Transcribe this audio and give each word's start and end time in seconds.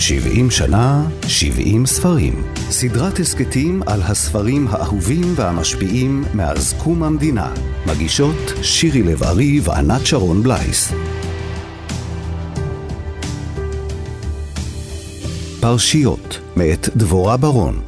70 0.00 0.50
שנה, 0.50 1.08
70 1.28 1.86
ספרים. 1.86 2.42
סדרת 2.70 3.18
הסכתים 3.18 3.82
על 3.86 4.02
הספרים 4.02 4.66
האהובים 4.70 5.34
והמשפיעים 5.36 6.24
מאז 6.34 6.74
קום 6.78 7.02
המדינה. 7.02 7.54
מגישות 7.86 8.52
שירי 8.62 9.02
לב-ארי 9.02 9.60
וענת 9.60 10.06
שרון 10.06 10.42
בלייס. 10.42 10.92
פרשיות, 15.60 16.40
מאת 16.56 16.88
דבורה 16.96 17.36
ברון. 17.36 17.82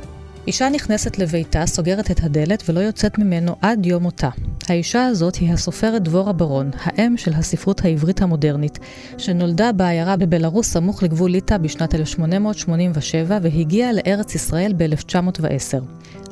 אישה 0.46 0.68
נכנסת 0.68 1.18
לביתה, 1.18 1.66
סוגרת 1.66 2.10
את 2.10 2.20
הדלת 2.22 2.62
ולא 2.68 2.80
יוצאת 2.80 3.18
ממנו 3.18 3.56
עד 3.62 3.86
יום 3.86 4.02
מותה. 4.02 4.30
האישה 4.70 5.06
הזאת 5.06 5.34
היא 5.36 5.52
הסופרת 5.52 6.02
דבורה 6.02 6.32
ברון, 6.32 6.70
האם 6.74 7.16
של 7.16 7.32
הספרות 7.34 7.84
העברית 7.84 8.22
המודרנית, 8.22 8.78
שנולדה 9.18 9.72
בעיירה 9.72 10.16
בבלארוס 10.16 10.72
סמוך 10.72 11.02
לגבול 11.02 11.30
ליטא 11.30 11.58
בשנת 11.58 11.94
1887 11.94 13.38
והגיעה 13.42 13.92
לארץ 13.92 14.34
ישראל 14.34 14.72
ב-1910. 14.76 15.82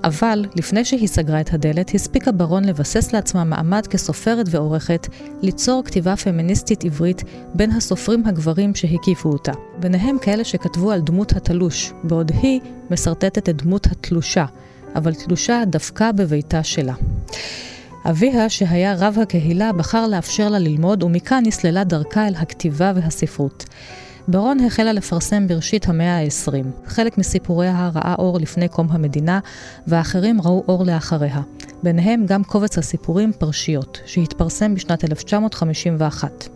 אבל 0.04 0.44
לפני 0.56 0.84
שהיא 0.84 1.08
סגרה 1.08 1.40
את 1.40 1.54
הדלת, 1.54 1.94
הספיקה 1.94 2.32
ברון 2.32 2.64
לבסס 2.64 3.12
לעצמה 3.12 3.44
מעמד 3.44 3.86
כסופרת 3.86 4.46
ועורכת, 4.50 5.06
ליצור 5.42 5.82
כתיבה 5.84 6.16
פמיניסטית 6.16 6.84
עברית 6.84 7.22
בין 7.54 7.70
הסופרים 7.70 8.26
הגברים 8.26 8.74
שהקיפו 8.74 9.28
אותה. 9.28 9.52
ביניהם 9.80 10.18
כאלה 10.18 10.44
שכתבו 10.44 10.92
על 10.92 11.00
דמות 11.00 11.32
התלוש, 11.32 11.92
בעוד 12.04 12.32
היא 12.42 12.60
משרטטת 12.90 13.48
את 13.48 13.62
דמות 13.62 13.86
התלושה, 13.86 14.44
אבל 14.94 15.14
תלושה 15.14 15.62
דווקא 15.66 16.12
בביתה 16.12 16.62
שלה. 16.62 16.94
אביה, 18.10 18.48
שהיה 18.48 18.94
רב 18.98 19.18
הקהילה, 19.22 19.72
בחר 19.72 20.06
לאפשר 20.06 20.48
לה 20.48 20.58
ללמוד, 20.58 21.02
ומכאן 21.02 21.42
נסללה 21.46 21.84
דרכה 21.84 22.28
אל 22.28 22.34
הכתיבה 22.34 22.92
והספרות. 22.94 23.64
ברון 24.28 24.60
החלה 24.60 24.92
לפרסם 24.92 25.46
בראשית 25.46 25.88
המאה 25.88 26.18
ה-20. 26.18 26.86
חלק 26.86 27.18
מסיפוריה 27.18 27.90
ראה 27.94 28.14
אור 28.18 28.38
לפני 28.38 28.68
קום 28.68 28.86
המדינה, 28.90 29.40
ואחרים 29.86 30.40
ראו 30.42 30.64
אור 30.68 30.84
לאחריה. 30.84 31.40
ביניהם 31.82 32.26
גם 32.26 32.44
קובץ 32.44 32.78
הסיפורים 32.78 33.32
פרשיות, 33.38 34.00
שהתפרסם 34.06 34.74
בשנת 34.74 35.04
1951. 35.04 36.48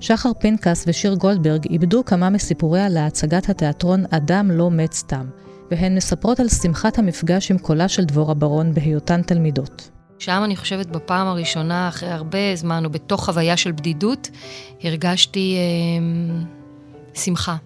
שחר 0.00 0.30
פנקס 0.38 0.84
ושיר 0.86 1.14
גולדברג 1.14 1.66
איבדו 1.70 2.04
כמה 2.04 2.30
מסיפוריה 2.30 2.88
להצגת 2.88 3.48
התיאטרון 3.48 4.04
"אדם 4.10 4.50
לא 4.50 4.70
מת 4.70 4.92
סתם", 4.92 5.26
והן 5.70 5.94
מספרות 5.96 6.40
על 6.40 6.48
שמחת 6.48 6.98
המפגש 6.98 7.50
עם 7.50 7.58
קולה 7.58 7.88
של 7.88 8.04
דבורה 8.04 8.34
ברון 8.34 8.74
בהיותן 8.74 9.22
תלמידות. 9.22 10.01
שם 10.22 10.42
אני 10.44 10.56
חושבת 10.56 10.86
בפעם 10.86 11.26
הראשונה, 11.26 11.88
אחרי 11.88 12.10
הרבה 12.10 12.56
זמן, 12.56 12.86
ובתוך 12.86 13.24
חוויה 13.24 13.56
של 13.56 13.72
בדידות, 13.72 14.30
הרגשתי 14.84 15.56
אה, 15.56 17.20
שמחה. 17.20 17.56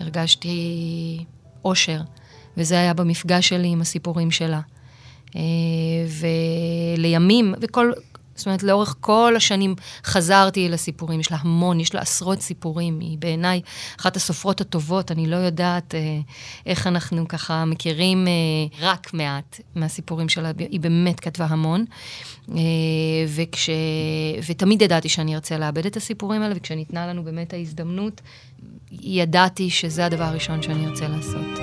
הרגשתי 0.00 1.24
אושר, 1.64 2.00
וזה 2.56 2.74
היה 2.74 2.94
במפגש 2.94 3.48
שלי 3.48 3.68
עם 3.68 3.80
הסיפורים 3.80 4.30
שלה. 4.30 4.60
אה, 5.36 5.40
ולימים, 7.00 7.54
וכל, 7.60 7.92
זאת 8.40 8.46
אומרת, 8.46 8.62
לאורך 8.62 8.96
כל 9.00 9.34
השנים 9.36 9.74
חזרתי 10.04 10.66
אל 10.66 10.74
הסיפורים, 10.74 11.20
יש 11.20 11.32
לה 11.32 11.38
המון, 11.40 11.80
יש 11.80 11.94
לה 11.94 12.00
עשרות 12.00 12.40
סיפורים. 12.40 13.00
היא 13.00 13.18
בעיניי 13.18 13.60
אחת 14.00 14.16
הסופרות 14.16 14.60
הטובות, 14.60 15.10
אני 15.10 15.26
לא 15.26 15.36
יודעת 15.36 15.94
אה, 15.94 16.00
איך 16.66 16.86
אנחנו 16.86 17.28
ככה 17.28 17.64
מכירים 17.64 18.28
אה, 18.28 18.32
רק 18.86 19.14
מעט 19.14 19.60
מהסיפורים 19.74 20.28
שלה, 20.28 20.50
היא 20.58 20.80
באמת 20.80 21.20
כתבה 21.20 21.44
המון. 21.44 21.84
אה, 22.48 22.54
וכש... 23.28 23.70
ותמיד 24.48 24.82
ידעתי 24.82 25.08
שאני 25.08 25.34
ארצה 25.34 25.58
לאבד 25.58 25.86
את 25.86 25.96
הסיפורים 25.96 26.42
האלה, 26.42 26.54
וכשניתנה 26.56 27.06
לנו 27.06 27.24
באמת 27.24 27.52
ההזדמנות, 27.52 28.20
ידעתי 28.92 29.70
שזה 29.70 30.06
הדבר 30.06 30.24
הראשון 30.24 30.62
שאני 30.62 30.86
ארצה 30.86 31.08
לעשות. 31.08 31.58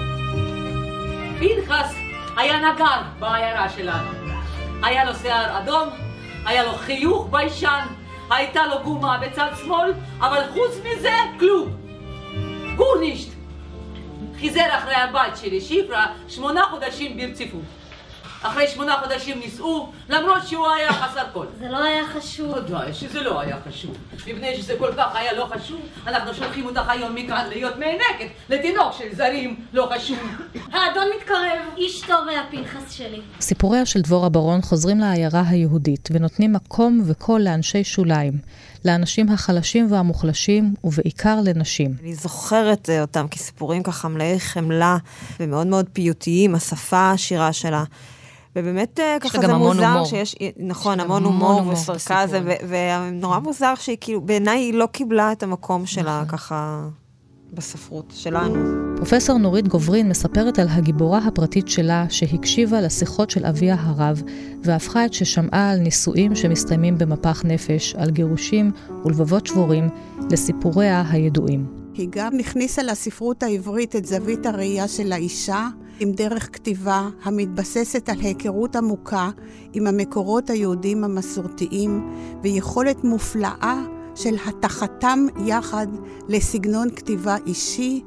פנחס 1.39 1.95
היה 2.37 2.57
נגר 2.57 3.01
בעיירה 3.19 3.69
שלנו. 3.69 4.09
היה 4.83 5.05
לו 5.05 5.15
שיער 5.15 5.57
אדום, 5.63 6.06
היה 6.47 6.63
לו 6.63 6.75
חיוך 6.75 7.27
ביישן, 7.31 7.85
הייתה 8.31 8.67
לו 8.67 8.75
גומה 8.83 9.17
בצד 9.17 9.49
שמאל, 9.63 9.93
אבל 10.19 10.41
חוץ 10.53 10.71
מזה, 10.79 11.13
כלום. 11.39 11.69
גורנישט. 12.75 13.29
חיזר 14.39 14.77
אחרי 14.77 14.95
הבית 14.95 15.37
שלי, 15.37 15.61
שיפרה, 15.61 16.05
שמונה 16.27 16.63
חודשים 16.69 17.17
ברציפות. 17.17 17.61
אחרי 18.47 18.67
שמונה 18.67 18.97
חודשים 19.03 19.39
נישאו, 19.39 19.89
למרות 20.09 20.47
שהוא 20.47 20.67
היה 20.67 20.93
חסר 20.93 21.23
כל. 21.33 21.45
זה 21.59 21.69
לא 21.69 21.83
היה 21.83 22.03
חשוב. 22.07 22.57
ודאי 22.57 22.93
שזה 22.93 23.21
לא 23.21 23.39
היה 23.39 23.57
חשוב. 23.69 23.97
מפני 24.13 24.57
שזה 24.57 24.73
כל 24.79 24.91
כך 24.97 25.15
היה 25.15 25.33
לא 25.33 25.47
חשוב, 25.55 25.81
אנחנו 26.07 26.33
שולחים 26.33 26.65
אותך 26.65 26.89
היום 26.89 27.15
מכאן 27.15 27.45
להיות 27.49 27.77
נאנקת 27.77 28.27
לתינוק 28.49 28.93
של 28.97 29.15
זרים 29.15 29.55
לא 29.73 29.89
חשוב. 29.95 30.19
האדון 30.71 31.07
מתקרב, 31.17 31.59
איש 31.77 32.01
טוב 32.01 32.27
היה 32.27 32.41
פנחס 32.51 32.91
שלי. 32.91 33.21
סיפוריה 33.41 33.85
של 33.85 34.01
דבורה 34.01 34.29
ברון 34.29 34.61
חוזרים 34.61 34.99
לעיירה 34.99 35.43
היהודית 35.47 36.09
ונותנים 36.11 36.53
מקום 36.53 37.03
וקול 37.05 37.41
לאנשי 37.41 37.83
שוליים, 37.83 38.33
לאנשים 38.85 39.29
החלשים 39.29 39.91
והמוחלשים, 39.91 40.73
ובעיקר 40.83 41.39
לנשים. 41.43 41.95
אני 42.01 42.15
זוכרת 42.15 42.89
אה, 42.89 43.01
אותם 43.01 43.27
כסיפורים 43.27 43.83
ככה 43.83 44.07
מלאי 44.07 44.39
חמלה 44.39 44.97
ומאוד 45.39 45.67
מאוד 45.67 45.85
פיוטיים, 45.93 46.55
השפה 46.55 46.97
העשירה 46.97 47.53
שלה. 47.53 47.83
ובאמת 48.57 48.99
אה, 48.99 49.17
ככה 49.21 49.39
זה 49.39 49.53
מוזר 49.53 49.87
הומור. 49.87 50.05
שיש, 50.05 50.35
נכון, 50.57 50.99
המון 50.99 51.23
הומור 51.23 51.67
וסרקזם, 51.67 52.43
ונורא 52.67 53.39
מוזר 53.39 53.73
שהיא 53.75 53.97
כאילו, 54.01 54.21
בעיניי 54.21 54.59
היא 54.59 54.73
לא 54.73 54.85
קיבלה 54.85 55.31
את 55.31 55.43
המקום 55.43 55.85
שלה 55.85 56.21
נכון. 56.21 56.37
ככה 56.37 56.87
בספרות 57.53 58.13
שלנו. 58.15 58.55
פרופסור 58.95 59.37
נורית 59.37 59.67
גוברין 59.67 60.09
מספרת 60.09 60.59
על 60.59 60.67
הגיבורה 60.69 61.19
הפרטית 61.19 61.67
שלה, 61.67 62.05
שהקשיבה 62.09 62.81
לשיחות 62.81 63.29
של 63.29 63.45
אביה 63.45 63.75
הרב, 63.79 64.21
והפכה 64.63 65.05
את 65.05 65.13
ששמעה 65.13 65.71
על 65.71 65.79
נישואים 65.79 66.35
שמסתיימים 66.35 66.97
במפח 66.97 67.41
נפש, 67.45 67.95
על 67.95 68.11
גירושים 68.11 68.71
ולבבות 69.05 69.47
שבורים, 69.47 69.89
לסיפוריה 70.31 71.03
הידועים. 71.09 71.65
היא 71.93 72.07
גם 72.11 72.39
הכניסה 72.39 72.83
לספרות 72.83 73.43
העברית 73.43 73.95
את 73.95 74.05
זווית 74.05 74.45
הראייה 74.45 74.87
של 74.87 75.11
האישה, 75.11 75.67
עם 75.99 76.11
דרך 76.11 76.49
כתיבה 76.53 77.09
המתבססת 77.23 78.09
על 78.09 78.19
היכרות 78.19 78.75
עמוקה 78.75 79.29
עם 79.73 79.87
המקורות 79.87 80.49
היהודיים 80.49 81.03
המסורתיים 81.03 82.09
ויכולת 82.43 83.03
מופלאה 83.03 83.83
של 84.15 84.35
התחתם 84.45 85.25
יחד 85.45 85.87
לסגנון 86.27 86.89
כתיבה 86.95 87.35
אישי, 87.45 88.01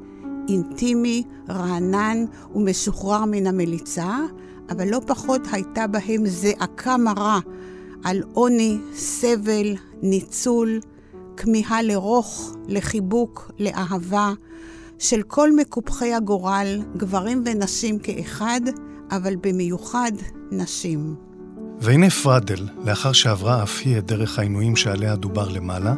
אינטימי, 0.49 1.23
רענן 1.49 2.25
ומשוחרר 2.55 3.25
מן 3.25 3.47
המליצה, 3.47 4.17
אבל 4.69 4.87
לא 4.87 5.01
פחות 5.07 5.41
הייתה 5.51 5.87
בהם 5.87 6.25
זעקה 6.25 6.97
מרה 6.97 7.39
על 8.03 8.23
עוני, 8.33 8.77
סבל, 8.93 9.75
ניצול, 10.01 10.79
כמיהה 11.37 11.81
לרוך, 11.81 12.55
לחיבוק, 12.67 13.51
לאהבה, 13.59 14.33
של 15.01 15.21
כל 15.27 15.55
מקופחי 15.55 16.13
הגורל, 16.13 16.81
גברים 16.97 17.43
ונשים 17.45 17.99
כאחד, 17.99 18.61
אבל 19.11 19.35
במיוחד 19.35 20.11
נשים. 20.51 21.15
והנה 21.79 22.09
פרדל, 22.09 22.67
לאחר 22.85 23.11
שעברה 23.11 23.63
אף 23.63 23.81
היא 23.85 23.97
את 23.97 24.05
דרך 24.05 24.39
העינויים 24.39 24.75
שעליה 24.75 25.15
דובר 25.15 25.49
למעלה, 25.49 25.93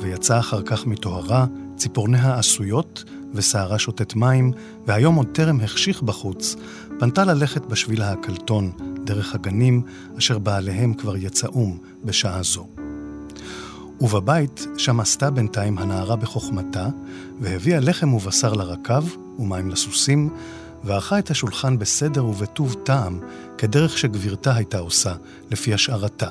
ויצאה 0.00 0.38
אחר 0.38 0.62
כך 0.62 0.86
מטוהרה, 0.86 1.46
ציפורניה 1.76 2.38
עשויות, 2.38 3.04
ושערה 3.34 3.78
שותת 3.78 4.14
מים, 4.14 4.52
והיום 4.86 5.14
עוד 5.14 5.26
טרם 5.32 5.60
החשיך 5.60 6.02
בחוץ, 6.02 6.56
פנתה 6.98 7.24
ללכת 7.24 7.66
בשביל 7.66 8.02
העקלתון, 8.02 8.72
דרך 9.04 9.34
הגנים, 9.34 9.82
אשר 10.18 10.38
בעליהם 10.38 10.94
כבר 10.94 11.16
יצאום 11.16 11.78
בשעה 12.04 12.42
זו. 12.42 12.77
ובבית, 14.00 14.66
שם 14.76 15.00
עשתה 15.00 15.30
בינתיים 15.30 15.78
הנערה 15.78 16.16
בחוכמתה, 16.16 16.88
והביאה 17.40 17.80
לחם 17.80 18.14
ובשר 18.14 18.52
לרקב, 18.52 19.04
ומים 19.38 19.70
לסוסים, 19.70 20.30
וערכה 20.84 21.18
את 21.18 21.30
השולחן 21.30 21.78
בסדר 21.78 22.24
ובטוב 22.24 22.76
טעם, 22.84 23.20
כדרך 23.58 23.98
שגבירתה 23.98 24.54
הייתה 24.54 24.78
עושה, 24.78 25.14
לפי 25.50 25.74
השערתה. 25.74 26.28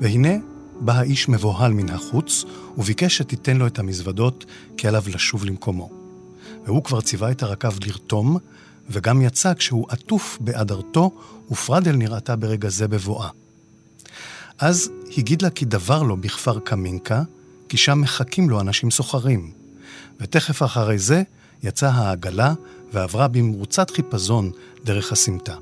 והנה, 0.00 0.34
בא 0.80 0.92
האיש 0.92 1.28
מבוהל 1.28 1.72
מן 1.72 1.88
החוץ, 1.90 2.44
וביקש 2.78 3.18
שתיתן 3.18 3.56
לו 3.56 3.66
את 3.66 3.78
המזוודות, 3.78 4.44
כי 4.76 4.88
עליו 4.88 5.02
לשוב 5.14 5.44
למקומו. 5.44 5.90
והוא 6.64 6.84
כבר 6.84 7.00
ציווה 7.00 7.30
את 7.30 7.42
הרקב 7.42 7.84
לרתום, 7.86 8.38
וגם 8.90 9.22
יצא 9.22 9.54
כשהוא 9.54 9.86
עטוף 9.88 10.38
באדרתו, 10.40 11.10
ופרדל 11.50 11.96
נראתה 11.96 12.36
ברגע 12.36 12.68
זה 12.68 12.88
בבואה. 12.88 13.28
אז 14.58 14.90
הגיד 15.18 15.42
לה 15.42 15.50
כי 15.50 15.64
דבר 15.64 16.02
לו 16.02 16.16
בכפר 16.16 16.58
קמינקה, 16.58 17.22
כי 17.68 17.76
שם 17.76 18.00
מחכים 18.00 18.50
לו 18.50 18.60
אנשים 18.60 18.90
סוחרים. 18.90 19.50
ותכף 20.20 20.62
אחרי 20.62 20.98
זה 20.98 21.22
יצאה 21.62 21.90
העגלה 21.90 22.54
ועברה 22.92 23.28
במרוצת 23.28 23.90
חיפזון 23.90 24.50
דרך 24.84 25.12
הסמטה. 25.12 25.54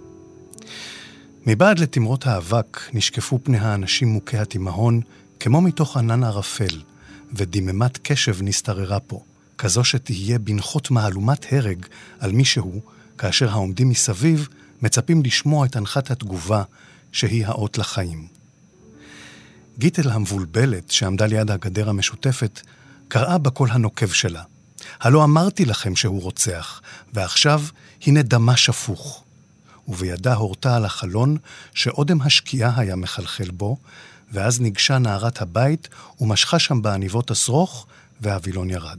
מבעד 1.47 1.79
לתמרות 1.79 2.27
האבק 2.27 2.81
נשקפו 2.93 3.39
פני 3.43 3.59
האנשים 3.59 4.09
מוכי 4.09 4.39
התימהון 4.39 5.01
כמו 5.41 5.61
מתוך 5.61 5.97
ענן 5.97 6.25
ערפל, 6.25 6.81
ודממת 7.33 7.99
קשב 8.03 8.43
נסתררה 8.43 9.01
פה, 9.01 9.21
כזו 9.59 9.85
שתהיה 9.85 10.39
בנחות 10.39 10.91
מהלומת 10.91 11.53
הרג 11.53 11.87
על 12.19 12.33
מישהו, 12.33 12.81
כאשר 13.19 13.51
העומדים 13.51 13.89
מסביב 13.89 14.49
מצפים 14.83 15.23
לשמוע 15.23 15.67
את 15.67 15.77
הנחת 15.77 16.11
התגובה 16.11 16.63
שהיא 17.13 17.47
האות 17.47 17.79
לחיים. 17.79 18.34
גיטל 19.79 20.11
המבולבלת, 20.11 20.91
שעמדה 20.91 21.27
ליד 21.27 21.51
הגדר 21.51 21.89
המשותפת, 21.89 22.61
קראה 23.09 23.39
בקול 23.39 23.71
הנוקב 23.71 24.09
שלה. 24.09 24.43
הלא 25.01 25.25
אמרתי 25.25 25.65
לכם 25.65 25.97
שהוא 25.97 26.23
רוצח, 26.23 26.81
ועכשיו 27.13 27.63
הנה 28.07 28.23
דמה 28.23 28.57
שפוך. 28.57 29.25
ובידה 29.89 30.35
הורתה 30.35 30.77
על 30.77 30.85
החלון 30.85 31.37
שאודם 31.75 32.21
השקיעה 32.21 32.73
היה 32.77 32.97
מחלחל 32.97 33.51
בו, 33.51 33.77
ואז 34.33 34.61
ניגשה 34.61 34.99
נערת 34.99 35.43
הבית 35.43 35.89
ומשכה 36.21 36.59
שם 36.59 36.83
בעניבות 36.83 37.31
השרוך, 37.31 37.87
והווילון 38.21 38.71
ירד. 38.71 38.99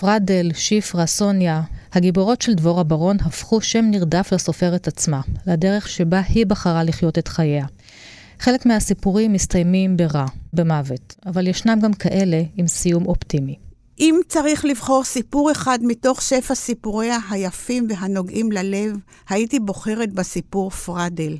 פרדל, 0.00 0.50
שיפרה, 0.54 1.06
סוניה, 1.06 1.62
הגיבורות 1.92 2.42
של 2.42 2.54
דבורה 2.54 2.82
ברון 2.82 3.16
הפכו 3.20 3.60
שם 3.60 3.84
נרדף 3.90 4.32
לסופרת 4.32 4.88
עצמה, 4.88 5.20
לדרך 5.46 5.88
שבה 5.88 6.20
היא 6.28 6.46
בחרה 6.46 6.84
לחיות 6.84 7.18
את 7.18 7.28
חייה. 7.28 7.66
חלק 8.40 8.66
מהסיפורים 8.66 9.32
מסתיימים 9.32 9.96
ברע, 9.96 10.26
במוות, 10.52 11.14
אבל 11.26 11.46
ישנם 11.46 11.78
גם 11.82 11.92
כאלה 11.92 12.42
עם 12.56 12.66
סיום 12.66 13.06
אופטימי. 13.06 13.56
אם 13.98 14.20
צריך 14.28 14.64
לבחור 14.64 15.04
סיפור 15.04 15.52
אחד 15.52 15.78
מתוך 15.82 16.22
שפע 16.22 16.54
סיפוריה 16.54 17.18
היפים 17.30 17.86
והנוגעים 17.90 18.52
ללב, 18.52 18.96
הייתי 19.28 19.60
בוחרת 19.60 20.12
בסיפור 20.12 20.70
פרדל. 20.70 21.36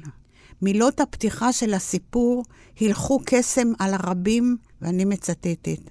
מילות 0.62 1.00
הפתיחה 1.00 1.52
של 1.52 1.74
הסיפור 1.74 2.42
הילכו 2.80 3.20
קסם 3.26 3.72
על 3.78 3.94
הרבים, 3.94 4.56
ואני 4.82 5.04
מצטטת: 5.04 5.90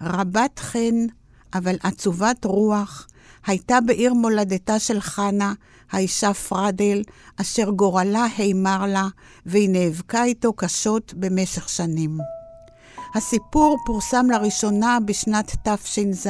רבת 0.00 0.58
חן, 0.58 1.06
אבל 1.54 1.76
עצובת 1.82 2.44
רוח, 2.44 3.06
הייתה 3.46 3.80
בעיר 3.80 4.14
מולדתה 4.14 4.78
של 4.78 5.00
חנה, 5.00 5.52
האישה 5.90 6.34
פרדל, 6.34 7.02
אשר 7.40 7.70
גורלה 7.70 8.26
הימר 8.38 8.86
לה, 8.86 9.08
והיא 9.46 9.70
נאבקה 9.70 10.24
איתו 10.24 10.52
קשות 10.52 11.14
במשך 11.16 11.68
שנים. 11.68 12.18
הסיפור 13.14 13.78
פורסם 13.86 14.26
לראשונה 14.30 14.98
בשנת 15.04 15.68
תש"ז, 15.68 16.26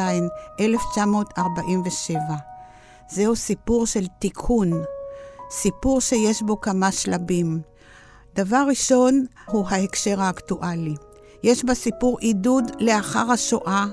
1947. 0.60 2.18
זהו 3.10 3.36
סיפור 3.36 3.86
של 3.86 4.06
תיקון, 4.18 4.70
סיפור 5.50 6.00
שיש 6.00 6.42
בו 6.42 6.60
כמה 6.60 6.92
שלבים. 6.92 7.60
דבר 8.34 8.64
ראשון 8.68 9.26
הוא 9.46 9.66
ההקשר 9.68 10.20
האקטואלי. 10.20 10.94
יש 11.42 11.64
בסיפור 11.64 12.18
עידוד 12.20 12.64
לאחר 12.80 13.32
השואה. 13.32 13.86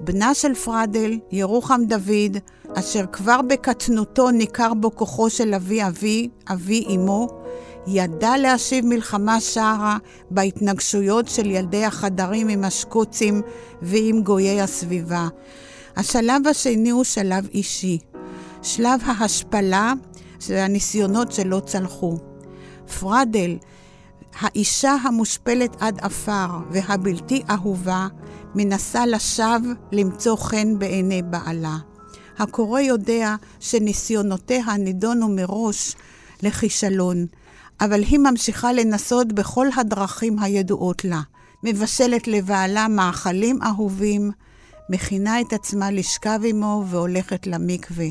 בנה 0.00 0.34
של 0.34 0.54
פרדל, 0.54 1.18
ירוחם 1.30 1.80
דוד, 1.86 2.36
אשר 2.74 3.04
כבר 3.12 3.42
בקטנותו 3.42 4.30
ניכר 4.30 4.74
בו 4.74 4.96
כוחו 4.96 5.30
של 5.30 5.54
אבי 5.54 5.86
אבי, 5.86 6.28
אבי 6.52 6.84
אמו, 6.96 7.28
ידע 7.86 8.36
להשיב 8.36 8.86
מלחמה 8.86 9.40
שערה 9.40 9.98
בהתנגשויות 10.30 11.28
של 11.28 11.50
ילדי 11.50 11.84
החדרים 11.84 12.48
עם 12.48 12.64
השקוצים 12.64 13.42
ועם 13.82 14.22
גויי 14.22 14.60
הסביבה. 14.60 15.28
השלב 15.96 16.46
השני 16.50 16.90
הוא 16.90 17.04
שלב 17.04 17.48
אישי. 17.54 17.98
שלב 18.62 19.00
ההשפלה 19.04 19.92
והניסיונות 20.48 21.32
שלא 21.32 21.60
צלחו. 21.66 22.18
פרדל, 23.00 23.56
האישה 24.40 24.96
המושפלת 25.02 25.76
עד 25.80 25.98
עפר 26.02 26.48
והבלתי 26.70 27.42
אהובה, 27.50 28.08
מנסה 28.54 29.06
לשווא 29.06 29.72
למצוא 29.92 30.36
חן 30.36 30.78
בעיני 30.78 31.22
בעלה. 31.22 31.76
הקורא 32.38 32.80
יודע 32.80 33.34
שניסיונותיה 33.60 34.76
נידונו 34.78 35.28
מראש 35.28 35.94
לכישלון, 36.42 37.26
אבל 37.80 38.02
היא 38.02 38.18
ממשיכה 38.18 38.72
לנסות 38.72 39.32
בכל 39.32 39.66
הדרכים 39.76 40.38
הידועות 40.38 41.04
לה. 41.04 41.20
מבשלת 41.62 42.28
לבעלה 42.28 42.88
מאכלים 42.88 43.62
אהובים, 43.62 44.30
מכינה 44.88 45.40
את 45.40 45.52
עצמה 45.52 45.90
לשכב 45.90 46.40
עמו 46.44 46.84
והולכת 46.88 47.46
למקווה. 47.46 48.06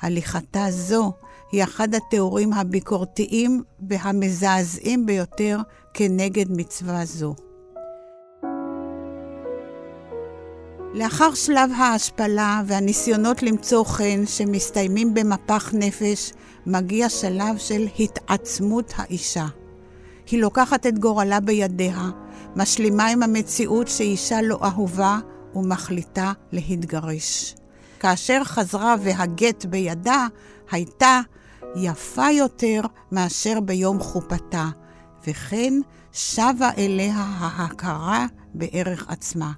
הליכתה 0.00 0.66
זו 0.70 1.12
היא 1.52 1.64
אחד 1.64 1.94
התיאורים 1.94 2.52
הביקורתיים 2.52 3.62
והמזעזעים 3.88 5.06
ביותר 5.06 5.58
כנגד 5.94 6.46
מצווה 6.50 7.04
זו. 7.04 7.34
לאחר 10.94 11.34
שלב 11.34 11.70
ההשפלה 11.76 12.62
והניסיונות 12.66 13.42
למצוא 13.42 13.84
חן 13.84 14.26
שמסתיימים 14.26 15.14
במפח 15.14 15.70
נפש, 15.74 16.32
מגיע 16.66 17.08
שלב 17.08 17.58
של 17.58 17.86
התעצמות 17.98 18.92
האישה. 18.96 19.46
היא 20.30 20.40
לוקחת 20.40 20.86
את 20.86 20.98
גורלה 20.98 21.40
בידיה, 21.40 22.10
משלימה 22.56 23.06
עם 23.06 23.22
המציאות 23.22 23.88
שאישה 23.88 24.42
לא 24.42 24.58
אהובה 24.62 25.18
ומחליטה 25.54 26.32
להתגרש. 26.52 27.54
כאשר 28.00 28.44
חזרה 28.44 28.94
והגט 29.00 29.64
בידה, 29.64 30.26
הייתה 30.70 31.20
יפה 31.76 32.30
יותר 32.30 32.80
מאשר 33.12 33.60
ביום 33.60 34.00
חופתה, 34.00 34.68
וכן 35.26 35.72
שבה 36.12 36.70
אליה 36.78 37.14
ההכרה 37.16 38.26
בערך 38.54 39.06
עצמה. 39.08 39.52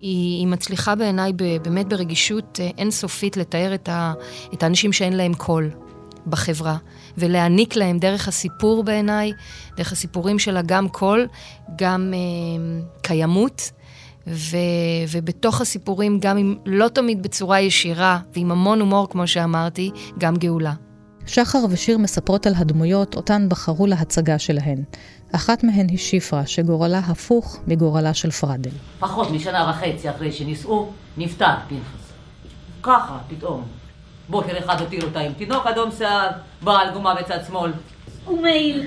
היא, 0.00 0.38
היא 0.38 0.46
מצליחה 0.46 0.94
בעיניי 0.94 1.32
באמת 1.62 1.88
ברגישות 1.88 2.60
אה, 2.60 2.70
אינסופית 2.78 3.36
לתאר 3.36 3.74
את, 3.74 3.88
ה, 3.88 4.12
את 4.54 4.62
האנשים 4.62 4.92
שאין 4.92 5.12
להם 5.12 5.34
קול 5.34 5.70
בחברה, 6.26 6.76
ולהעניק 7.18 7.76
להם 7.76 7.98
דרך 7.98 8.28
הסיפור 8.28 8.84
בעיניי, 8.84 9.32
דרך 9.76 9.92
הסיפורים 9.92 10.38
שלה 10.38 10.62
גם 10.62 10.88
קול, 10.88 11.26
גם 11.76 12.12
אה, 12.14 12.82
קיימות, 13.02 13.70
ו, 14.26 14.56
ובתוך 15.10 15.60
הסיפורים, 15.60 16.18
גם 16.20 16.38
אם 16.38 16.56
לא 16.66 16.88
תמיד 16.88 17.22
בצורה 17.22 17.60
ישירה, 17.60 18.18
ועם 18.34 18.50
המון 18.50 18.80
הומור, 18.80 19.08
כמו 19.10 19.26
שאמרתי, 19.26 19.90
גם 20.18 20.36
גאולה. 20.36 20.72
שחר 21.32 21.58
ושיר 21.70 21.98
מספרות 21.98 22.46
על 22.46 22.52
הדמויות 22.56 23.16
אותן 23.16 23.46
בחרו 23.48 23.86
להצגה 23.86 24.38
שלהן. 24.38 24.82
אחת 25.32 25.64
מהן 25.64 25.88
היא 25.88 25.98
שיפרה, 25.98 26.46
שגורלה 26.46 26.98
הפוך 26.98 27.58
מגורלה 27.66 28.14
של 28.14 28.30
פרדל. 28.30 28.70
פחות 28.98 29.30
משנה 29.30 29.70
וחצי 29.70 30.10
אחרי 30.10 30.32
שנישאו, 30.32 30.88
נפטר 31.16 31.54
פנחס. 31.68 32.12
ככה, 32.82 33.18
פתאום. 33.28 33.62
בוקר 34.28 34.58
אחד 34.58 34.80
הותיר 34.80 35.04
אותה 35.04 35.20
עם 35.20 35.32
תינוק 35.32 35.66
אדום 35.66 35.90
שיער, 35.98 36.28
בעל 36.62 36.92
גומה 36.92 37.14
בצד 37.14 37.38
שמאל. 37.46 37.72
ומעיל. 38.28 38.86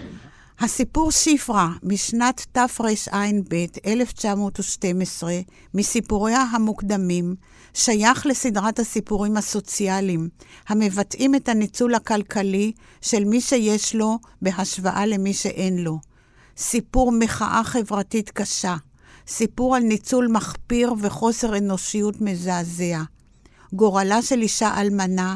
הסיפור 0.59 1.11
שיפרה 1.11 1.69
משנת 1.83 2.45
תרע"ב, 2.51 3.65
1912, 3.85 5.39
מסיפוריה 5.73 6.41
המוקדמים, 6.41 7.35
שייך 7.73 8.25
לסדרת 8.25 8.79
הסיפורים 8.79 9.37
הסוציאליים, 9.37 10.29
המבטאים 10.67 11.35
את 11.35 11.49
הניצול 11.49 11.95
הכלכלי 11.95 12.71
של 13.01 13.23
מי 13.23 13.41
שיש 13.41 13.95
לו 13.95 14.19
בהשוואה 14.41 15.05
למי 15.05 15.33
שאין 15.33 15.77
לו. 15.77 15.99
סיפור 16.57 17.11
מחאה 17.11 17.61
חברתית 17.63 18.29
קשה, 18.29 18.75
סיפור 19.27 19.75
על 19.75 19.83
ניצול 19.83 20.27
מחפיר 20.27 20.93
וחוסר 20.99 21.57
אנושיות 21.57 22.21
מזעזע. 22.21 23.01
גורלה 23.73 24.21
של 24.21 24.41
אישה 24.41 24.81
אלמנה, 24.81 25.35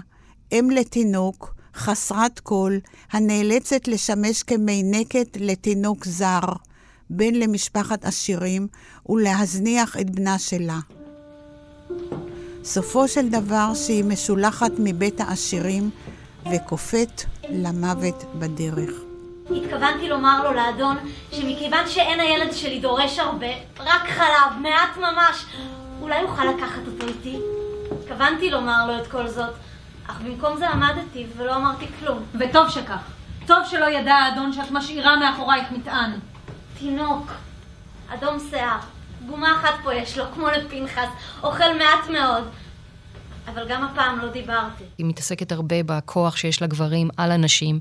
אם 0.51 0.69
לתינוק, 0.71 1.56
חסרת 1.77 2.39
כל, 2.39 2.77
הנאלצת 3.11 3.87
לשמש 3.87 4.43
כמיינקת 4.43 5.37
לתינוק 5.39 6.05
זר, 6.05 6.39
בן 7.09 7.35
למשפחת 7.35 8.05
עשירים, 8.05 8.67
ולהזניח 9.09 9.97
את 9.99 10.09
בנה 10.09 10.39
שלה. 10.39 10.79
סופו 12.63 13.07
של 13.07 13.29
דבר 13.29 13.73
שהיא 13.73 14.03
משולחת 14.03 14.71
מבית 14.79 15.21
העשירים 15.21 15.89
וקופאת 16.51 17.23
למוות 17.49 18.23
בדרך. 18.35 18.89
התכוונתי 19.49 20.09
לומר 20.09 20.43
לו, 20.43 20.53
לאדון, 20.53 20.97
שמכיוון 21.31 21.87
שאין 21.87 22.19
הילד 22.19 22.53
שלי 22.53 22.79
דורש 22.79 23.19
הרבה, 23.19 23.47
רק 23.79 24.09
חלב, 24.09 24.61
מעט 24.61 24.97
ממש, 24.97 25.45
אולי 26.01 26.21
יוכל 26.21 26.45
לקחת 26.45 26.81
אותו 26.87 27.07
איתי? 27.07 27.39
התכוונתי 27.91 28.49
לומר 28.49 28.87
לו 28.87 29.01
את 29.01 29.07
כל 29.07 29.27
זאת, 29.27 29.53
אך 30.07 30.21
במקום 30.21 30.57
זה 30.57 30.69
עמדתי 30.69 31.25
ולא 31.37 31.55
אמרתי 31.55 31.85
כלום. 31.99 32.23
וטוב 32.39 32.69
שכך. 32.69 33.01
טוב 33.45 33.57
שלא 33.69 33.85
ידע 33.85 34.13
האדון 34.13 34.53
שאת 34.53 34.71
משאירה 34.71 35.17
מאחורייך 35.17 35.71
מטען. 35.71 36.11
תינוק, 36.79 37.31
אדום 38.13 38.37
שיער, 38.49 38.79
גומה 39.27 39.55
אחת 39.55 39.73
פה 39.83 39.93
יש 39.93 40.17
לו, 40.17 40.25
כמו 40.33 40.47
לפנחס, 40.47 41.07
אוכל 41.43 41.77
מעט 41.77 42.09
מאוד. 42.09 42.43
אבל 43.47 43.67
גם 43.69 43.83
הפעם 43.83 44.19
לא 44.19 44.31
דיברתי. 44.31 44.83
היא 44.97 45.05
מתעסקת 45.05 45.51
הרבה 45.51 45.75
בכוח 45.85 46.37
שיש 46.37 46.61
לגברים 46.61 47.09
על 47.17 47.31
הנשים, 47.31 47.79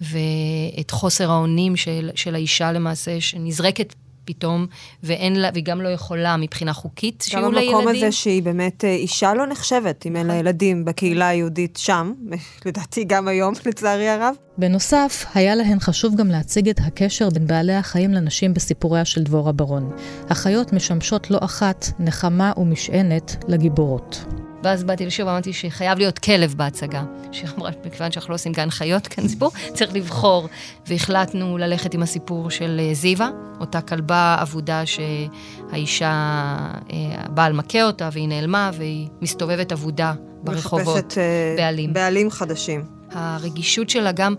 ואת 0.00 0.90
חוסר 0.90 1.30
האונים 1.30 1.76
של, 1.76 2.10
של 2.14 2.34
האישה 2.34 2.72
למעשה, 2.72 3.20
שנזרקת 3.20 3.94
פתאום, 4.28 4.66
ואין 5.02 5.36
לה, 5.36 5.48
והיא 5.52 5.64
גם 5.64 5.80
לא 5.80 5.88
יכולה 5.88 6.36
מבחינה 6.36 6.72
חוקית 6.72 7.24
שיהיו 7.26 7.52
לה 7.52 7.60
ילדים. 7.60 7.72
גם 7.72 7.78
המקום 7.78 7.96
הזה 7.96 8.12
שהיא 8.12 8.42
באמת 8.42 8.84
אה, 8.84 8.90
אישה 8.90 9.34
לא 9.34 9.46
נחשבת, 9.46 10.06
אם 10.06 10.16
אין 10.16 10.26
לה 10.26 10.32
נכון. 10.32 10.46
ילדים 10.46 10.84
בקהילה 10.84 11.28
היהודית 11.28 11.76
שם, 11.76 12.12
לדעתי 12.66 13.04
גם 13.04 13.28
היום, 13.28 13.54
לצערי 13.66 14.08
הרב. 14.08 14.34
בנוסף, 14.58 15.24
היה 15.34 15.54
להן 15.54 15.80
חשוב 15.80 16.16
גם 16.16 16.28
להציג 16.28 16.68
את 16.68 16.80
הקשר 16.86 17.30
בין 17.30 17.46
בעלי 17.46 17.74
החיים 17.74 18.10
לנשים 18.10 18.54
בסיפוריה 18.54 19.04
של 19.04 19.22
דבורה 19.22 19.52
ברון. 19.52 19.90
החיות 20.30 20.72
משמשות 20.72 21.30
לא 21.30 21.38
אחת 21.42 21.86
נחמה 21.98 22.52
ומשענת 22.56 23.44
לגיבורות. 23.48 24.24
ואז 24.62 24.84
באתי 24.84 25.06
לשיר 25.06 25.26
ואמרתי 25.26 25.52
שחייב 25.52 25.98
להיות 25.98 26.18
כלב 26.18 26.54
בהצגה. 26.56 27.02
שאמרה, 27.32 27.70
מכיוון 27.84 28.12
שאנחנו 28.12 28.30
לא 28.30 28.34
עושים 28.34 28.52
גן 28.52 28.70
חיות 28.70 29.06
כאן 29.06 29.28
סיפור, 29.28 29.50
צריך 29.74 29.94
לבחור. 29.94 30.48
והחלטנו 30.86 31.58
ללכת 31.58 31.94
עם 31.94 32.02
הסיפור 32.02 32.50
של 32.50 32.80
אה, 32.80 32.94
זיווה, 32.94 33.30
אותה 33.60 33.80
כלבה 33.80 34.36
אבודה 34.42 34.82
שהאישה, 34.86 36.06
אה, 36.06 36.96
הבעל 37.16 37.52
מכה 37.52 37.82
אותה 37.82 38.08
והיא 38.12 38.28
נעלמה 38.28 38.70
והיא 38.74 39.08
מסתובבת 39.20 39.72
אבודה 39.72 40.14
ברחובות. 40.42 40.96
מחפשת 40.96 41.18
אה, 41.18 41.54
בעלים. 41.56 41.92
בעלים 41.92 42.30
חדשים. 42.30 42.84
הרגישות 43.12 43.90
שלה, 43.90 44.12
גם 44.12 44.34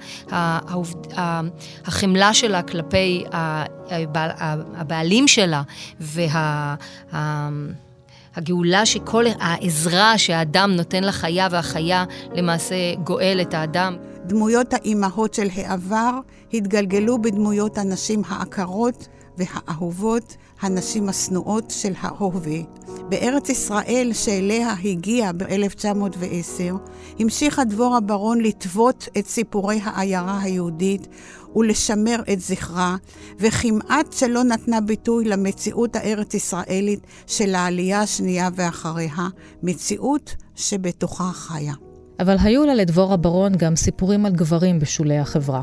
החמלה 1.85 2.33
שלה 2.33 2.61
כלפי 2.61 3.23
הבעלים 4.75 5.27
שלה, 5.27 5.61
וה... 5.99 6.75
הגאולה 8.39 8.85
שכל 8.85 9.23
העזרה 9.39 10.17
שהאדם 10.17 10.71
נותן 10.71 11.03
לחיה 11.03 11.47
והחיה 11.51 12.05
למעשה 12.33 12.75
גואל 13.03 13.39
את 13.41 13.53
האדם. 13.53 13.95
דמויות 14.25 14.73
האימהות 14.73 15.33
של 15.33 15.47
העבר 15.55 16.19
התגלגלו 16.53 17.21
בדמויות 17.21 17.77
הנשים 17.77 18.21
העקרות 18.27 19.07
והאהובות, 19.39 20.35
הנשים 20.61 21.09
השנואות 21.09 21.71
של 21.71 21.93
ההווה. 22.01 22.59
בארץ 23.09 23.49
ישראל, 23.49 24.11
שאליה 24.13 24.73
הגיעה 24.83 25.31
ב-1910, 25.33 26.73
המשיכה 27.19 27.63
דבורה 27.63 27.99
ברון 27.99 28.41
לטוות 28.41 29.07
את 29.17 29.27
סיפורי 29.27 29.79
העיירה 29.83 30.39
היהודית 30.41 31.07
ולשמר 31.55 32.21
את 32.33 32.39
זכרה, 32.39 32.95
וכמעט 33.39 34.13
שלא 34.13 34.43
נתנה 34.43 34.81
ביטוי 34.81 35.25
למציאות 35.25 35.95
הארץ-ישראלית 35.95 37.07
של 37.27 37.55
העלייה 37.55 38.01
השנייה 38.01 38.49
ואחריה, 38.55 39.27
מציאות 39.63 40.35
שבתוכה 40.55 41.31
חיה. 41.33 41.73
אבל 42.19 42.35
היו 42.43 42.65
לה 42.65 42.75
לדבורה 42.75 43.17
ברון 43.17 43.55
גם 43.57 43.75
סיפורים 43.75 44.25
על 44.25 44.31
גברים 44.31 44.79
בשולי 44.79 45.17
החברה. 45.17 45.61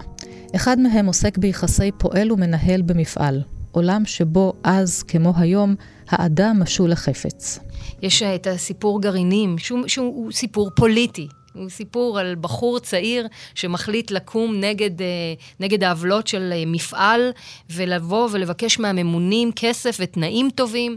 אחד 0.56 0.78
מהם 0.78 1.06
עוסק 1.06 1.38
ביחסי 1.38 1.90
פועל 1.98 2.32
ומנהל 2.32 2.82
במפעל, 2.82 3.42
עולם 3.76 4.06
שבו 4.06 4.52
אז, 4.64 5.02
כמו 5.02 5.32
היום, 5.36 5.74
האדם 6.08 6.56
משול 6.60 6.90
לחפץ. 6.90 7.58
יש 8.02 8.22
את 8.22 8.46
הסיפור 8.46 9.02
גרעינים, 9.02 9.58
שהוא, 9.58 9.88
שהוא 9.88 10.32
סיפור 10.32 10.70
פוליטי. 10.76 11.28
הוא 11.52 11.68
סיפור 11.68 12.18
על 12.18 12.34
בחור 12.40 12.78
צעיר 12.80 13.26
שמחליט 13.54 14.10
לקום 14.10 14.60
נגד, 14.60 15.02
אה, 15.02 15.06
נגד 15.60 15.84
העוולות 15.84 16.26
של 16.26 16.52
אה, 16.52 16.62
מפעל, 16.66 17.30
ולבוא 17.70 18.28
ולבקש 18.32 18.78
מהממונים 18.78 19.52
כסף 19.56 19.96
ותנאים 20.00 20.50
טובים, 20.54 20.96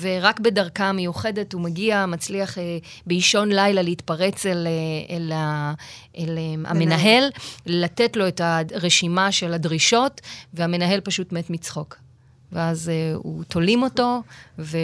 ורק 0.00 0.40
בדרכה 0.40 0.88
המיוחדת 0.88 1.52
הוא 1.52 1.60
מגיע, 1.62 2.06
מצליח 2.06 2.58
אה, 2.58 2.78
באישון 3.06 3.52
לילה 3.52 3.82
להתפרץ 3.82 4.46
אל, 4.46 4.66
אל, 5.10 5.32
אל 6.18 6.38
המנהל, 6.64 7.30
לתת 7.66 8.16
לו 8.16 8.28
את 8.28 8.40
הרשימה 8.44 9.32
של 9.32 9.52
הדרישות, 9.52 10.20
והמנהל 10.54 11.00
פשוט 11.00 11.32
מת 11.32 11.50
מצחוק. 11.50 12.01
ואז 12.52 12.88
uh, 12.88 13.16
הוא 13.16 13.44
תולים 13.44 13.82
אותו, 13.82 14.22
ו, 14.58 14.78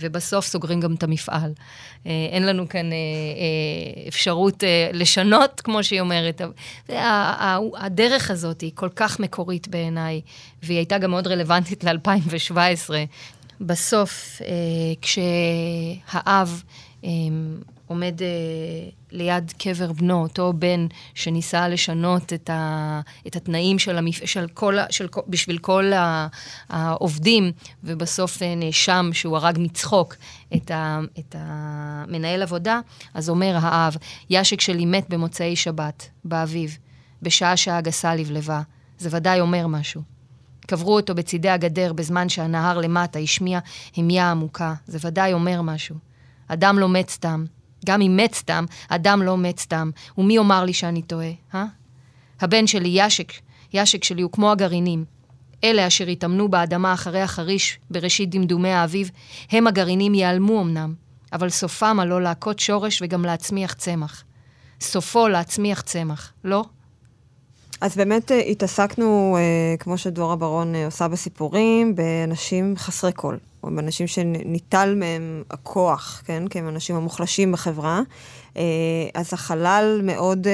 ובסוף 0.00 0.46
סוגרים 0.46 0.80
גם 0.80 0.94
את 0.94 1.02
המפעל. 1.02 1.52
Uh, 1.56 2.08
אין 2.32 2.46
לנו 2.46 2.68
כאן 2.68 2.90
uh, 2.90 2.92
uh, 2.92 4.08
אפשרות 4.08 4.62
uh, 4.62 4.66
לשנות, 4.92 5.60
כמו 5.60 5.84
שהיא 5.84 6.00
אומרת. 6.00 6.40
הדרך 7.78 8.30
הזאת 8.30 8.60
היא 8.60 8.72
כל 8.74 8.88
כך 8.96 9.20
מקורית 9.20 9.68
בעיניי, 9.68 10.20
והיא 10.62 10.78
הייתה 10.78 10.98
גם 10.98 11.10
מאוד 11.10 11.26
רלוונטית 11.26 11.84
ל-2017. 11.84 12.90
בסוף, 13.60 14.40
uh, 14.40 14.44
כשהאב... 15.02 16.62
Um, 17.02 17.06
עומד 17.86 18.22
אה, 18.22 18.88
ליד 19.10 19.52
קבר 19.58 19.92
בנו, 19.92 20.22
אותו 20.22 20.52
בן 20.52 20.86
שניסה 21.14 21.68
לשנות 21.68 22.32
את, 22.32 22.50
ה, 22.50 23.00
את 23.26 23.36
התנאים 23.36 23.78
של 23.78 23.98
המפ... 23.98 24.24
של 24.24 24.46
כל, 24.54 24.76
של, 24.90 25.08
בשביל 25.28 25.58
כל 25.58 25.92
העובדים, 26.68 27.52
ובסוף 27.84 28.42
אה, 28.42 28.54
נאשם 28.54 29.10
שהוא 29.12 29.36
הרג 29.36 29.56
מצחוק 29.58 30.14
את, 30.56 30.70
ה, 30.70 31.00
את 31.18 31.34
המנהל 31.38 32.42
עבודה, 32.42 32.80
אז 33.14 33.28
אומר 33.28 33.58
האב, 33.60 33.96
ישק 34.30 34.60
שלי 34.60 34.86
מת 34.86 35.08
במוצאי 35.08 35.56
שבת, 35.56 36.08
באביב, 36.24 36.78
בשעה 37.22 37.56
שעה 37.56 37.80
גסה 37.80 38.14
לבלבה. 38.14 38.62
זה 38.98 39.08
ודאי 39.12 39.40
אומר 39.40 39.66
משהו. 39.66 40.02
קברו 40.66 40.96
אותו 40.96 41.14
בצידי 41.14 41.48
הגדר 41.48 41.92
בזמן 41.92 42.28
שהנהר 42.28 42.78
למטה 42.78 43.18
השמיע 43.18 43.58
המיה 43.96 44.30
עמוקה. 44.30 44.74
זה 44.86 44.98
ודאי 45.08 45.32
אומר 45.32 45.62
משהו. 45.62 45.96
אדם 46.48 46.78
לא 46.78 46.88
מת 46.88 47.10
סתם, 47.10 47.44
גם 47.84 48.02
אם 48.02 48.16
מת 48.16 48.34
סתם, 48.34 48.64
אדם 48.88 49.22
לא 49.22 49.36
מת 49.36 49.58
סתם, 49.58 49.90
ומי 50.18 50.34
יאמר 50.34 50.64
לי 50.64 50.72
שאני 50.72 51.02
טועה, 51.02 51.30
אה? 51.54 51.64
הבן 52.40 52.66
שלי, 52.66 52.88
ישק, 52.92 53.32
ישק 53.72 54.04
שלי 54.04 54.22
הוא 54.22 54.32
כמו 54.32 54.52
הגרעינים. 54.52 55.04
אלה 55.64 55.86
אשר 55.86 56.06
התאמנו 56.06 56.48
באדמה 56.48 56.94
אחרי 56.94 57.20
החריש 57.20 57.78
בראשית 57.90 58.30
דמדומי 58.30 58.70
האביב, 58.70 59.10
הם 59.50 59.66
הגרעינים 59.66 60.14
ייעלמו 60.14 60.62
אמנם, 60.62 60.94
אבל 61.32 61.48
סופם 61.48 62.00
הלא 62.00 62.22
להכות 62.22 62.58
שורש 62.58 63.02
וגם 63.02 63.24
להצמיח 63.24 63.72
צמח. 63.72 64.24
סופו 64.80 65.28
להצמיח 65.28 65.80
צמח, 65.80 66.32
לא? 66.44 66.64
אז 67.80 67.96
באמת 67.96 68.32
אה, 68.32 68.38
התעסקנו, 68.40 69.36
אה, 69.38 69.76
כמו 69.78 69.98
שדבורה 69.98 70.36
ברון 70.36 70.74
אה, 70.74 70.84
עושה 70.86 71.08
בסיפורים, 71.08 71.94
באנשים 71.94 72.74
חסרי 72.76 73.12
קול. 73.12 73.38
או 73.66 73.70
באנשים 73.76 74.06
שניטל 74.06 74.94
מהם 74.96 75.42
הכוח, 75.50 76.22
כן? 76.24 76.48
כי 76.48 76.58
הם 76.58 76.66
האנשים 76.66 76.96
המוחלשים 76.96 77.52
בחברה. 77.52 78.00
אה, 78.56 78.62
אז 79.14 79.34
החלל 79.34 80.00
מאוד... 80.02 80.46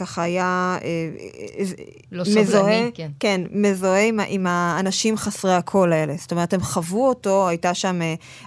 אה, 0.00 0.06
ככה 0.06 0.22
היה 0.22 0.78
אה, 0.84 1.64
לא 2.12 2.24
מזוהה, 2.36 2.90
כן. 2.94 3.10
כן, 3.20 3.40
מזוהה 3.50 4.02
עם, 4.02 4.20
עם 4.28 4.46
האנשים 4.46 5.16
חסרי 5.16 5.54
הקול 5.54 5.92
האלה. 5.92 6.14
זאת 6.18 6.30
אומרת, 6.30 6.54
הם 6.54 6.60
חוו 6.60 7.08
אותו, 7.08 7.48
הייתה 7.48 7.74
שם 7.74 8.00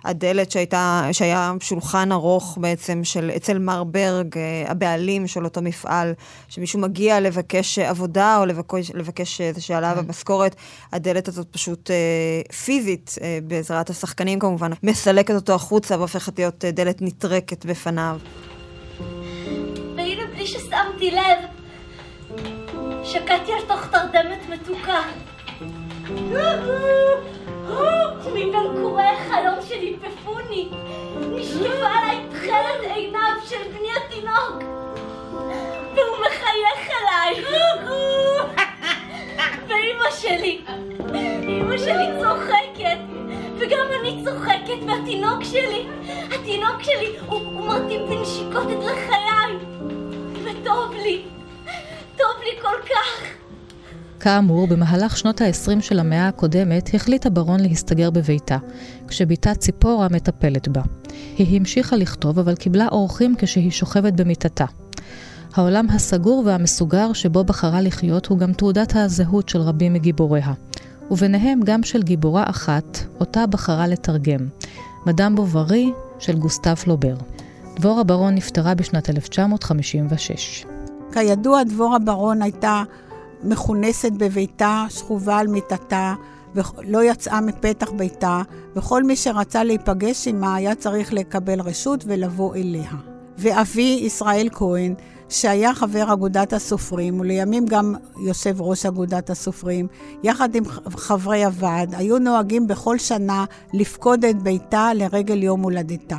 הדלת 0.03 0.51
שהייתה, 0.51 1.08
שהיה 1.12 1.53
שולחן 1.60 2.12
ארוך 2.12 2.58
בעצם 2.62 3.03
של, 3.03 3.32
אצל 3.36 3.60
מר 3.60 3.84
ברג, 3.84 4.36
הבעלים 4.68 5.27
של 5.27 5.46
אותו 5.46 5.62
מפעל, 5.62 6.13
שמישהו 6.48 6.79
מגיע 6.79 7.20
לבקש 7.20 7.79
עבודה 7.79 8.38
או 8.38 8.46
לבקש, 8.46 8.91
לבקש 8.94 9.41
איזושהי 9.41 9.75
העלאה 9.75 9.96
כן. 9.96 10.08
במשכורת, 10.08 10.56
הדלת 10.94 11.27
הזאת 11.27 11.48
פשוט 11.51 11.91
אה, 11.91 12.56
פיזית, 12.56 13.15
אה, 13.22 13.39
בעזרת 13.44 13.89
השחקנים 13.89 14.39
כמובן, 14.39 14.72
מסלקת 14.84 15.36
אותו 15.36 15.53
החוצה 15.53 15.98
והופכת 15.98 16.39
להיות 16.39 16.65
דלת 16.65 17.01
נטרקת 17.01 17.65
בפניו. 17.65 18.20
שמתי 20.58 21.12
לב, 21.12 21.38
שקטתי 23.03 23.53
על 23.53 23.62
תוך 23.68 23.88
תרדמת 23.91 24.50
מתוקה. 24.50 25.01
מבין 28.39 28.53
קורי 28.82 29.03
החלום 29.03 29.60
שנטפפוני, 29.68 30.70
נשקפה 31.20 31.88
עליי 31.88 32.20
תכלת 32.29 32.91
עיניו 32.96 33.36
של 33.50 33.58
בני 33.77 33.89
התינוק, 33.98 34.63
והוא 35.96 36.18
מחייך 36.22 36.89
אליי. 37.01 37.44
ואימא 39.68 40.12
שלי, 40.12 40.62
אימא 41.48 41.77
שלי 41.77 42.08
צוחקת, 42.22 42.98
וגם 43.60 43.86
אני 44.00 44.24
צוחקת, 44.25 44.84
והתינוק 44.88 45.44
שלי, 45.44 45.88
התינוק 46.32 46.84
שלי, 46.84 47.15
הוא, 47.27 47.39
הוא 47.39 47.68
מרטיב 47.68 48.01
בנשיקות 48.01 48.68
את 48.72 48.84
לחיי. 48.84 49.79
וטוב 50.70 50.94
לי, 51.04 51.22
טוב 52.18 52.28
לי 52.44 52.62
כל 52.62 52.88
כך. 52.90 53.28
כאמור, 54.20 54.68
במהלך 54.68 55.18
שנות 55.18 55.42
ה-20 55.42 55.82
של 55.82 56.00
המאה 56.00 56.28
הקודמת 56.28 56.90
החליטה 56.94 57.30
ברון 57.30 57.60
להסתגר 57.60 58.10
בביתה, 58.10 58.58
כשבתה 59.08 59.56
ציפורה 59.56 60.08
מטפלת 60.12 60.68
בה. 60.68 60.82
היא 61.38 61.60
המשיכה 61.60 61.96
לכתוב, 61.96 62.40
אבל 62.40 62.56
קיבלה 62.56 62.88
אורחים 62.92 63.36
כשהיא 63.38 63.72
שוכבת 63.72 64.14
במיטתה. 64.14 64.66
העולם 65.54 65.90
הסגור 65.90 66.44
והמסוגר 66.46 67.14
שבו 67.14 67.44
בחרה 67.44 67.82
לחיות 67.82 68.26
הוא 68.26 68.38
גם 68.38 68.54
תעודת 68.54 68.96
הזהות 68.96 69.50
של 69.50 69.60
רבים 69.60 69.94
מגיבוריה, 69.94 70.54
וביניהם 71.12 71.60
גם 71.64 71.84
של 71.84 72.04
גיבורה 72.04 72.44
אחת, 72.50 72.98
אותה 73.20 73.48
בחרה 73.48 73.88
לתרגם, 73.88 74.48
מדאם 75.06 75.36
בוברי 75.36 75.92
של 76.20 76.38
גוסטב 76.38 76.76
פלובר. 76.76 77.16
דבורה 77.80 78.04
ברון 78.04 78.36
נפטרה 78.36 78.76
בשנת 78.76 79.10
1956. 79.10 80.66
כידוע, 81.14 81.64
דבורה 81.64 82.00
ברון 82.00 82.42
הייתה 82.42 82.84
מכונסת 83.44 84.12
בביתה, 84.12 84.86
שכובה 84.90 85.38
על 85.38 85.48
מיטתה, 85.48 86.14
ולא 86.56 87.04
יצאה 87.04 87.42
מפתח 87.42 87.92
ביתה, 87.92 88.42
וכל 88.76 89.04
מי 89.04 89.16
שרצה 89.16 89.64
להיפגש 89.64 90.28
עמה 90.28 90.56
היה 90.56 90.76
צריך 90.76 91.14
לקבל 91.14 91.62
רשות 91.62 92.04
ולבוא 92.08 92.56
אליה. 92.56 92.92
ואבי, 93.38 94.00
ישראל 94.02 94.50
כהן, 94.52 94.94
שהיה 95.30 95.74
חבר 95.74 96.14
אגודת 96.14 96.54
הסופרים, 96.54 97.20
ולימים 97.20 97.66
גם 97.66 97.96
יושב 98.26 98.62
ראש 98.62 98.86
אגודת 98.86 99.30
הסופרים, 99.30 99.88
יחד 100.24 100.56
עם 100.56 100.66
חברי 100.98 101.46
הוועד, 101.46 101.96
היו 101.96 102.20
נוהגים 102.20 102.68
בכל 102.68 102.98
שנה 102.98 103.46
לפקוד 103.74 104.26
את 104.26 104.44
ביתה 104.44 104.92
לרגל 104.96 105.44
יום 105.44 105.62
הולדתה. 105.62 106.18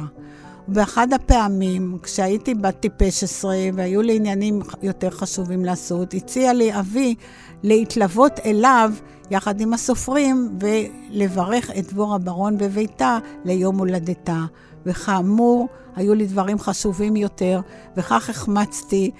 באחד 0.72 1.12
הפעמים, 1.12 1.98
כשהייתי 2.02 2.54
בת 2.54 2.80
טיפש 2.80 3.24
עשרה 3.24 3.56
והיו 3.74 4.02
לי 4.02 4.16
עניינים 4.16 4.60
יותר 4.82 5.10
חשובים 5.10 5.64
לעשות, 5.64 6.14
הציע 6.14 6.52
לי 6.52 6.78
אבי 6.78 7.14
להתלוות 7.62 8.40
אליו 8.44 8.92
יחד 9.30 9.60
עם 9.60 9.72
הסופרים 9.72 10.58
ולברך 10.60 11.70
את 11.70 11.92
דבורה 11.92 12.18
ברון 12.18 12.58
בביתה 12.58 13.18
ליום 13.44 13.78
הולדתה. 13.78 14.44
וכאמור, 14.86 15.68
היו 15.96 16.14
לי 16.14 16.26
דברים 16.26 16.58
חשובים 16.58 17.16
יותר, 17.16 17.60
וכך 17.96 18.30
החמצתי 18.30 19.10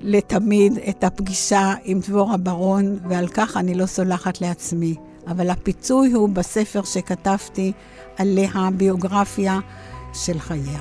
לתמיד 0.00 0.78
את 0.88 1.04
הפגישה 1.04 1.74
עם 1.84 2.00
דבורה 2.00 2.36
ברון, 2.36 2.98
ועל 3.08 3.28
כך 3.28 3.56
אני 3.56 3.74
לא 3.74 3.86
סולחת 3.86 4.40
לעצמי. 4.40 4.94
אבל 5.28 5.50
הפיצוי 5.50 6.12
הוא 6.12 6.28
בספר 6.28 6.82
שכתבתי 6.84 7.72
עליה, 8.16 8.68
ביוגרפיה 8.76 9.60
של 10.14 10.38
חייה. 10.38 10.80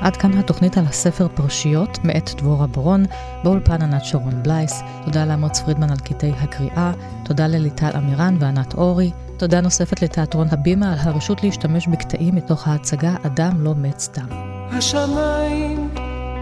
עד 0.00 0.16
כאן 0.16 0.38
התוכנית 0.38 0.78
על 0.78 0.84
הספר 0.84 1.28
פרשיות, 1.34 1.98
מאת 2.04 2.30
דבורה 2.36 2.66
ברון, 2.66 3.04
באולפן 3.44 3.82
ענת 3.82 4.04
שרון 4.04 4.42
בלייס. 4.42 4.82
תודה 5.04 5.24
לאמוץ 5.24 5.60
פרידמן 5.60 5.90
על 5.90 5.96
קטעי 5.96 6.32
הקריאה, 6.40 6.92
תודה 7.24 7.46
לליטל 7.46 7.90
אמירן 7.96 8.36
וענת 8.40 8.74
אורי, 8.74 9.10
תודה 9.36 9.60
נוספת 9.60 10.02
לתיאטרון 10.02 10.46
הבימה 10.50 10.92
על 10.92 10.98
הרשות 10.98 11.42
להשתמש 11.42 11.88
בקטעים 11.88 12.34
מתוך 12.34 12.68
ההצגה 12.68 13.14
"אדם 13.26 13.64
לא 13.64 13.74
מת 13.74 13.98
סתם". 13.98 14.26
השמיים 14.70 15.90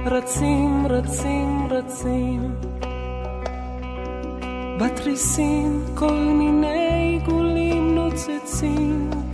רצים, 0.06 0.86
רצים, 0.86 1.68
רצים, 1.70 2.54
בתריסים 4.80 5.84
כל 5.94 6.34
מיני 6.38 7.18
עיגולים 7.20 7.94
נוצצים. 7.94 9.29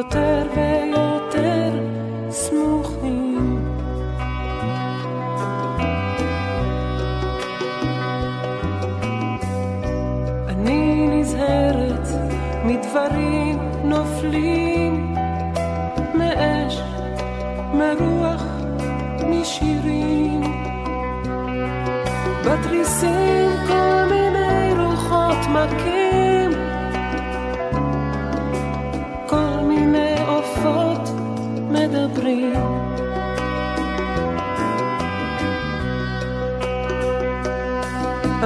יותר 0.00 0.42
ויותר 0.54 1.70
סמוכים. 2.30 3.64
אני 10.48 11.06
נזהרת 11.08 12.08
מדברים 12.64 13.58
נופלים, 13.84 15.14
מאש, 16.14 16.80
מרוח, 17.74 18.44
משירים. 19.26 20.40
בתריסים 22.44 23.50
כל 23.68 24.04
מיני 24.10 24.72
רוחות 24.82 25.38
מכים, 25.50 26.29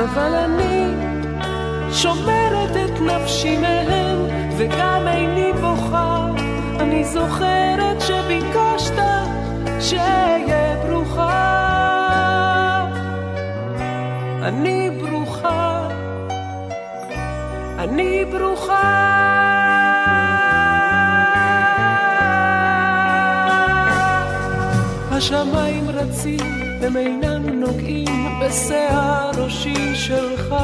אבל 0.05 0.35
אני 0.35 0.95
שומרת 1.93 2.71
את 2.85 3.01
נפשי 3.01 3.57
מהם, 3.57 4.19
וגם 4.57 5.09
איני 5.09 5.53
בוכה. 5.53 6.27
אני 6.81 7.05
זוכרת 7.05 8.01
שביקשת 8.01 9.03
שאהיה 9.81 10.77
ברוכה. 10.87 11.65
אני 14.43 14.91
ברוכה, 15.01 15.89
אני 17.79 18.25
ברוכה. 18.25 19.15
השמיים 25.11 25.91
רצים, 25.91 26.41
הם 26.83 26.97
אינם 26.97 27.34
נוגעים 27.67 28.41
בשיער 28.41 29.31
ראשי 29.37 29.95
שלך. 29.95 30.55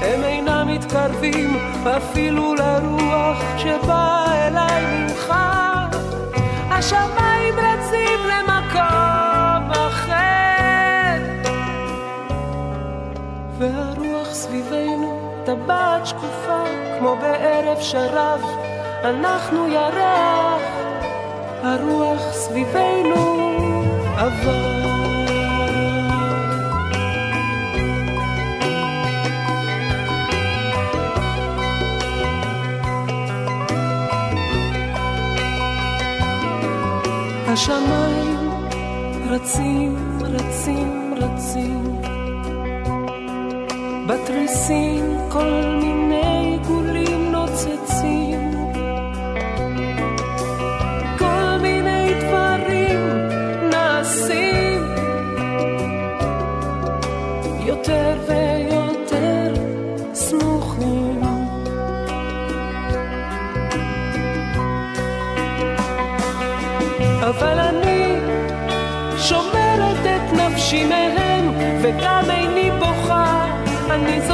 הם 0.00 0.24
אינם 0.24 0.68
מתקרבים 0.68 1.56
אפילו 1.96 2.54
לרוח 2.54 3.38
שבאה 3.58 4.46
אליי 4.48 4.84
ממך. 4.86 5.34
השמיים 6.70 7.54
רצים 7.54 8.20
למקום 8.28 9.70
אחר, 9.70 11.22
והרוח 13.58 14.34
סביבנו 14.34 15.32
טבעת 15.44 16.06
שקופה, 16.06 16.64
כמו 16.98 17.16
בערב 17.20 17.80
שרב, 17.80 18.40
אנחנו 19.04 19.68
ירח, 19.68 20.62
הרוח 21.62 22.32
סביבנו 22.32 23.46
עבר. 24.16 24.85
השמיים 37.56 38.50
רצים, 39.30 40.18
רצים, 40.22 41.14
רצים. 41.16 42.00
בתריסים 44.06 45.04
כל 45.28 45.78
מיני 45.82 46.58
עיגולים 46.60 47.32
נוצצים. 47.32 48.50
כל 51.18 51.58
מיני 51.62 52.14
דברים 52.20 53.00
נעשים. 53.70 54.82
יותר 57.66 58.18
ויותר 58.28 58.35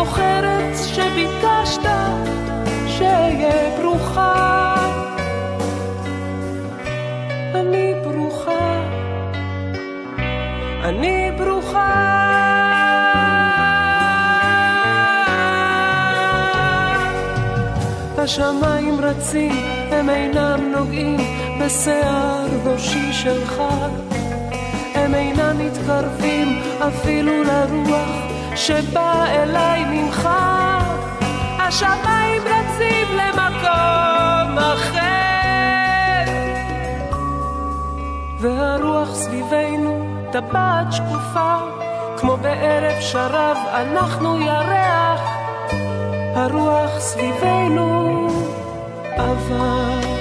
זוכרת 0.04 0.76
שביקשת 0.86 1.88
שאהיה 2.86 3.80
ברוכה. 3.80 4.74
אני 7.54 7.94
ברוכה. 8.04 8.82
אני 10.84 11.30
ברוכה. 11.38 11.92
השמיים 18.18 19.00
רצים, 19.00 19.52
הם 19.90 20.10
אינם 20.10 20.72
נוגעים 20.76 21.16
בשיער 21.60 22.46
ראשי 22.64 23.12
שלך. 23.12 23.62
הם 24.94 25.14
אינם 25.14 25.58
מתקרבים 25.58 26.48
אפילו 26.88 27.42
לרוח 27.44 28.31
שבא 28.56 29.24
אליי 29.28 29.84
ממך. 29.84 30.28
השמיים 31.58 32.42
רצים 32.42 33.06
למקום 33.16 34.58
אחר, 34.58 36.32
והרוח 38.40 39.14
סביבנו 39.14 40.06
טבעת 40.32 40.92
שקופה, 40.92 41.56
כמו 42.16 42.36
בערב 42.36 43.00
שרב 43.00 43.56
אנחנו 43.74 44.40
ירח, 44.40 45.20
הרוח 46.34 46.98
סביבנו 46.98 48.28
עבר. 49.16 50.11